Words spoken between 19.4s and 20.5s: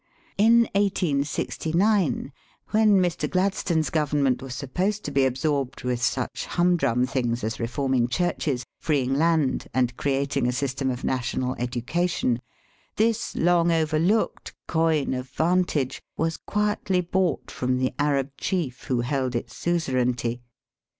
suzerainty.